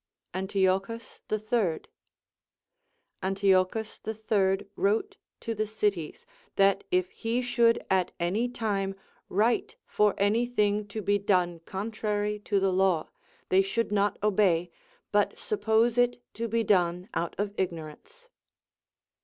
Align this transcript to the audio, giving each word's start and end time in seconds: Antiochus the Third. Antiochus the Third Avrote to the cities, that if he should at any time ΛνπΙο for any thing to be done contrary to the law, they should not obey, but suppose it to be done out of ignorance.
Antiochus 0.33 1.21
the 1.27 1.37
Third. 1.37 1.87
Antiochus 3.21 3.99
the 3.99 4.15
Third 4.15 4.67
Avrote 4.75 5.13
to 5.41 5.53
the 5.53 5.67
cities, 5.67 6.25
that 6.55 6.83
if 6.89 7.11
he 7.11 7.39
should 7.43 7.85
at 7.87 8.11
any 8.19 8.49
time 8.49 8.95
ΛνπΙο 9.29 9.75
for 9.85 10.15
any 10.17 10.47
thing 10.47 10.87
to 10.87 11.03
be 11.03 11.19
done 11.19 11.59
contrary 11.67 12.39
to 12.39 12.59
the 12.59 12.73
law, 12.73 13.09
they 13.49 13.61
should 13.61 13.91
not 13.91 14.17
obey, 14.23 14.71
but 15.11 15.37
suppose 15.37 15.99
it 15.99 16.19
to 16.33 16.47
be 16.47 16.63
done 16.63 17.07
out 17.13 17.35
of 17.37 17.53
ignorance. 17.59 18.31